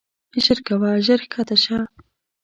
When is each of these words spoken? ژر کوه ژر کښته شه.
ژر 0.43 0.59
کوه 0.67 0.91
ژر 1.05 1.21
کښته 1.31 1.55
شه. 1.63 1.77